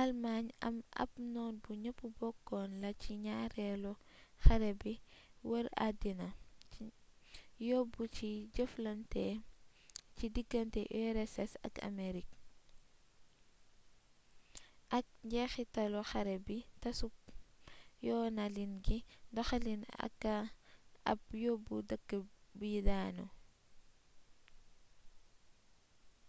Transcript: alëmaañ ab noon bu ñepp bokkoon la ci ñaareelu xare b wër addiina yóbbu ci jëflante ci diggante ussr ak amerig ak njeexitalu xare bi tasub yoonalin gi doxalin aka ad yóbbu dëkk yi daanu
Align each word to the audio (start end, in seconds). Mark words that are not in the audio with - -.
alëmaañ 0.00 0.46
ab 1.02 1.12
noon 1.32 1.54
bu 1.62 1.70
ñepp 1.82 2.00
bokkoon 2.18 2.70
la 2.82 2.90
ci 3.00 3.12
ñaareelu 3.26 3.92
xare 4.44 4.70
b 4.80 4.82
wër 5.48 5.66
addiina 5.86 6.28
yóbbu 7.68 8.02
ci 8.16 8.28
jëflante 8.56 9.24
ci 10.16 10.26
diggante 10.36 10.80
ussr 11.00 11.50
ak 11.66 11.74
amerig 11.88 12.28
ak 14.96 15.06
njeexitalu 15.28 16.00
xare 16.10 16.36
bi 16.46 16.56
tasub 16.82 17.14
yoonalin 18.06 18.72
gi 18.86 18.98
doxalin 19.34 19.82
aka 20.06 20.34
ad 21.10 21.20
yóbbu 21.44 21.74
dëkk 21.88 22.08
yi 22.70 22.78
daanu 22.88 23.26